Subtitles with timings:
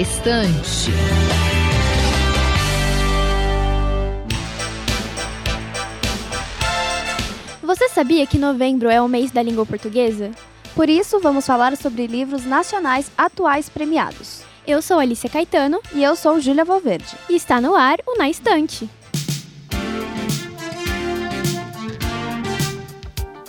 [0.00, 0.90] Estante.
[7.62, 10.30] Você sabia que novembro é o mês da língua portuguesa?
[10.74, 14.42] Por isso, vamos falar sobre livros nacionais atuais premiados.
[14.66, 17.16] Eu sou Alicia Caetano E eu sou Júlia Valverde.
[17.28, 18.88] e está no ar o Na Estante.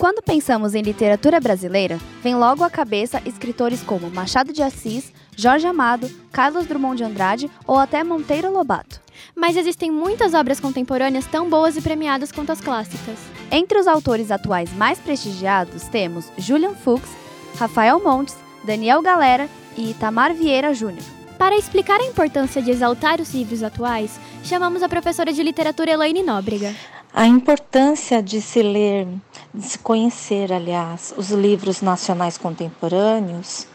[0.02, 5.64] Quando pensamos em literatura brasileira, vem logo à cabeça escritores como Machado de Assis, Jorge
[5.64, 9.00] Amado, Carlos Drummond de Andrade ou até Monteiro Lobato.
[9.32, 13.16] Mas existem muitas obras contemporâneas tão boas e premiadas quanto as clássicas.
[13.48, 17.08] Entre os autores atuais mais prestigiados temos Julian Fuchs,
[17.56, 21.04] Rafael Montes, Daniel Galera e Itamar Vieira Júnior.
[21.38, 26.24] Para explicar a importância de exaltar os livros atuais, chamamos a professora de literatura Elaine
[26.24, 26.74] Nóbrega.
[27.14, 29.06] A importância de se ler,
[29.54, 33.66] de se conhecer, aliás, os livros nacionais contemporâneos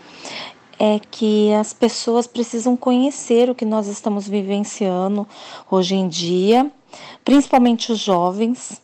[0.79, 5.27] é que as pessoas precisam conhecer o que nós estamos vivenciando
[5.69, 6.71] hoje em dia,
[7.25, 8.81] principalmente os jovens,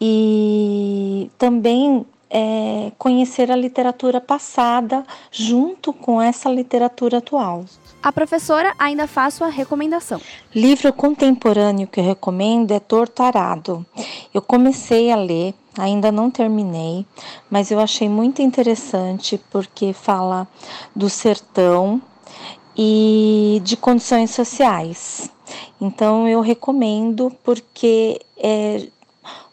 [0.00, 7.64] e também é, conhecer a literatura passada junto com essa literatura atual.
[8.02, 10.20] A professora ainda faz sua recomendação.
[10.54, 13.84] Livro contemporâneo que eu recomendo é Torturado.
[14.32, 17.04] Eu comecei a ler, ainda não terminei,
[17.50, 20.46] mas eu achei muito interessante porque fala
[20.94, 22.00] do sertão
[22.76, 25.30] e de condições sociais.
[25.80, 28.86] Então eu recomendo porque é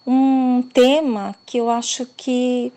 [0.05, 2.71] um tema que eu acho que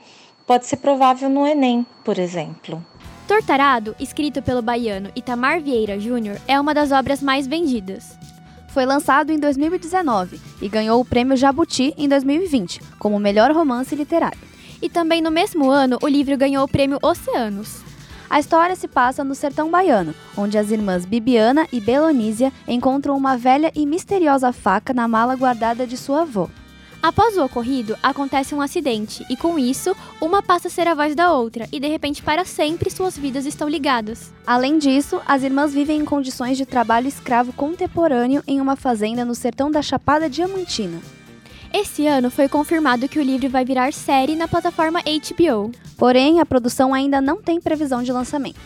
[0.47, 2.85] pode ser provável no Enem, por exemplo.
[3.27, 8.19] Tortarado, escrito pelo baiano Itamar Vieira Júnior, é uma das obras mais vendidas.
[8.69, 14.39] Foi lançado em 2019 e ganhou o prêmio Jabuti em 2020 como melhor romance literário.
[14.81, 17.83] E também no mesmo ano, o livro ganhou o prêmio Oceanos.
[18.31, 23.37] A história se passa no sertão baiano, onde as irmãs Bibiana e Belonísia encontram uma
[23.37, 26.49] velha e misteriosa faca na mala guardada de sua avó.
[27.01, 31.15] Após o ocorrido, acontece um acidente e com isso, uma passa a ser a voz
[31.15, 34.33] da outra e de repente para sempre suas vidas estão ligadas.
[34.45, 39.35] Além disso, as irmãs vivem em condições de trabalho escravo contemporâneo em uma fazenda no
[39.35, 41.01] sertão da Chapada Diamantina.
[41.73, 45.71] Esse ano foi confirmado que o livro vai virar série na plataforma HBO.
[45.97, 48.59] Porém, a produção ainda não tem previsão de lançamento.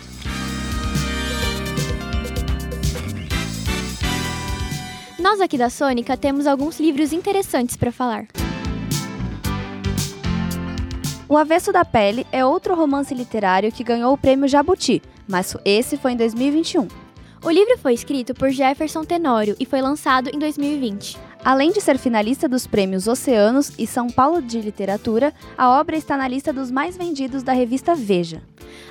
[5.22, 8.26] Nós aqui da Sônica temos alguns livros interessantes para falar.
[11.28, 15.96] O Avesso da Pele é outro romance literário que ganhou o prêmio Jabuti, mas esse
[15.96, 16.88] foi em 2021.
[17.40, 21.16] O livro foi escrito por Jefferson Tenório e foi lançado em 2020.
[21.44, 26.16] Além de ser finalista dos prêmios Oceanos e São Paulo de Literatura, a obra está
[26.16, 28.42] na lista dos mais vendidos da revista Veja.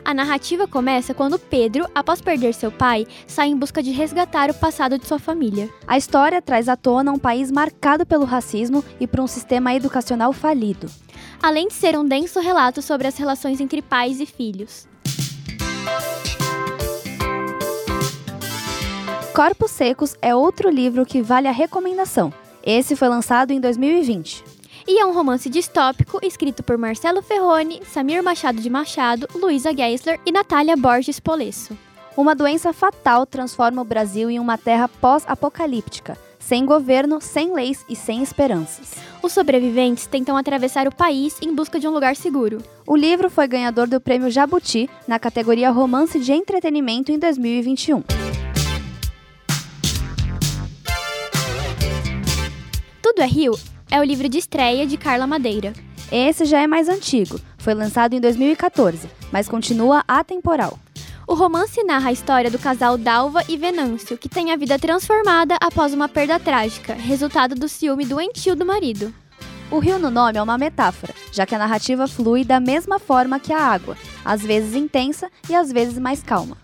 [0.03, 4.53] A narrativa começa quando Pedro, após perder seu pai, sai em busca de resgatar o
[4.53, 5.69] passado de sua família.
[5.87, 10.33] A história traz à tona um país marcado pelo racismo e por um sistema educacional
[10.33, 10.89] falido.
[11.41, 14.87] Além de ser um denso relato sobre as relações entre pais e filhos.
[19.33, 22.33] Corpos Secos é outro livro que vale a recomendação.
[22.63, 24.60] Esse foi lançado em 2020.
[24.87, 30.19] E é um romance distópico escrito por Marcelo Ferroni, Samir Machado de Machado, Luísa Geisler
[30.25, 31.77] e Natália Borges Polesso.
[32.17, 37.95] Uma doença fatal transforma o Brasil em uma terra pós-apocalíptica, sem governo, sem leis e
[37.95, 38.95] sem esperanças.
[39.21, 42.57] Os sobreviventes tentam atravessar o país em busca de um lugar seguro.
[42.85, 48.03] O livro foi ganhador do prêmio Jabuti na categoria Romance de Entretenimento em 2021.
[53.01, 53.53] Tudo é Rio
[53.91, 55.73] é o livro de estreia de Carla Madeira.
[56.09, 60.79] Esse já é mais antigo, foi lançado em 2014, mas continua atemporal.
[61.27, 65.57] O romance narra a história do casal Dalva e Venâncio, que tem a vida transformada
[65.61, 69.13] após uma perda trágica, resultado do ciúme doentio do marido.
[69.69, 73.39] O rio no nome é uma metáfora, já que a narrativa flui da mesma forma
[73.39, 76.57] que a água, às vezes intensa e às vezes mais calma.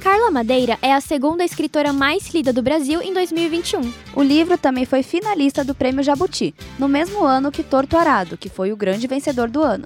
[0.00, 3.92] Carla Madeira é a segunda escritora mais lida do Brasil em 2021.
[4.14, 8.48] O livro também foi finalista do Prêmio Jabuti, no mesmo ano que Torto Arado, que
[8.48, 9.84] foi o grande vencedor do ano.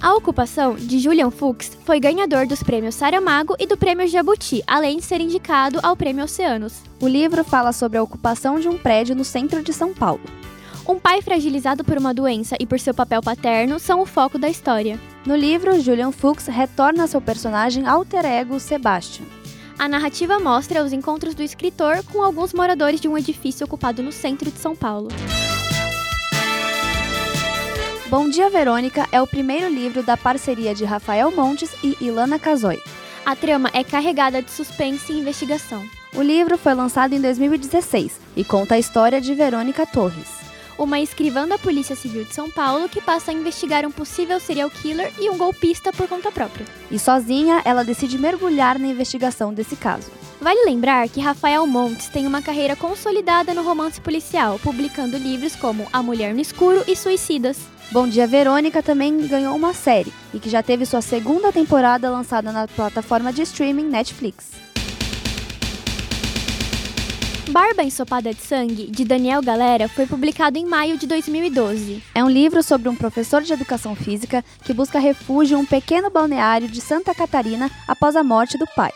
[0.00, 4.98] A ocupação de Julian Fuchs foi ganhador dos prêmios Saramago e do prêmio Jabuti, além
[4.98, 6.82] de ser indicado ao prêmio Oceanos.
[7.00, 10.20] O livro fala sobre a ocupação de um prédio no centro de São Paulo.
[10.88, 14.48] Um pai fragilizado por uma doença e por seu papel paterno são o foco da
[14.48, 14.98] história.
[15.26, 19.26] No livro, Julian Fuchs retorna seu personagem alter ego Sebastian.
[19.78, 24.10] A narrativa mostra os encontros do escritor com alguns moradores de um edifício ocupado no
[24.10, 25.08] centro de São Paulo.
[28.08, 32.82] Bom Dia Verônica é o primeiro livro da parceria de Rafael Montes e Ilana Casoy.
[33.26, 35.84] A trama é carregada de suspense e investigação.
[36.14, 40.37] O livro foi lançado em 2016 e conta a história de Verônica Torres.
[40.78, 44.70] Uma escrivã da Polícia Civil de São Paulo que passa a investigar um possível serial
[44.70, 46.64] killer e um golpista por conta própria.
[46.88, 50.08] E sozinha, ela decide mergulhar na investigação desse caso.
[50.40, 55.88] Vale lembrar que Rafael Montes tem uma carreira consolidada no romance policial, publicando livros como
[55.92, 57.58] A Mulher no Escuro e Suicidas.
[57.90, 62.52] Bom Dia Verônica também ganhou uma série e que já teve sua segunda temporada lançada
[62.52, 64.67] na plataforma de streaming Netflix.
[67.48, 72.02] Barba Ensopada de Sangue, de Daniel Galera, foi publicado em maio de 2012.
[72.14, 76.10] É um livro sobre um professor de educação física que busca refúgio em um pequeno
[76.10, 78.92] balneário de Santa Catarina após a morte do pai.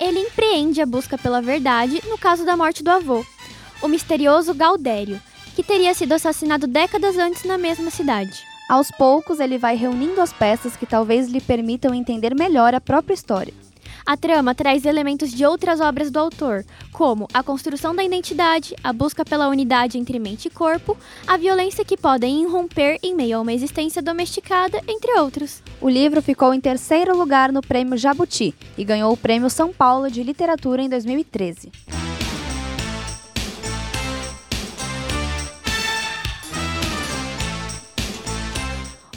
[0.00, 3.22] Ele empreende a busca pela verdade no caso da morte do avô,
[3.82, 5.20] o misterioso Galdério,
[5.54, 8.42] que teria sido assassinado décadas antes na mesma cidade.
[8.70, 13.12] Aos poucos, ele vai reunindo as peças que talvez lhe permitam entender melhor a própria
[13.12, 13.52] história.
[14.04, 18.92] A trama traz elementos de outras obras do autor, como a construção da identidade, a
[18.92, 20.96] busca pela unidade entre mente e corpo,
[21.26, 25.62] a violência que podem irromper em meio a uma existência domesticada, entre outros.
[25.80, 30.10] O livro ficou em terceiro lugar no Prêmio Jabuti e ganhou o Prêmio São Paulo
[30.10, 31.70] de Literatura em 2013.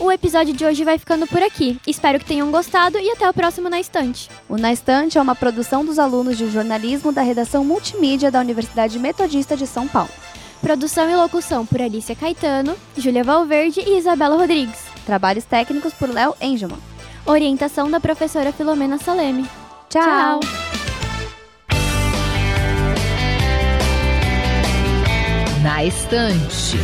[0.05, 1.79] O episódio de hoje vai ficando por aqui.
[1.87, 4.29] Espero que tenham gostado e até o próximo Na Estante.
[4.47, 8.99] O Na Estante é uma produção dos alunos de jornalismo da redação multimídia da Universidade
[8.99, 10.11] Metodista de São Paulo.
[10.61, 14.79] Produção e locução por Alicia Caetano, Júlia Valverde e Isabela Rodrigues.
[15.07, 16.77] Trabalhos técnicos por Léo Engelman.
[17.25, 19.49] Orientação da professora Filomena Saleme.
[19.89, 20.39] Tchau.
[20.39, 20.39] Tchau.
[25.63, 26.77] Na Estante.